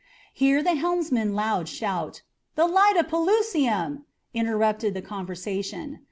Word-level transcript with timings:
Here 0.33 0.63
the 0.63 0.73
helmsman's 0.73 1.35
loud 1.35 1.69
shout, 1.69 2.23
"The 2.55 2.65
light 2.65 2.97
of 2.97 3.07
Pelusium!" 3.07 4.05
interrupted 4.33 4.95
the 4.95 5.03
conversation. 5.03 5.99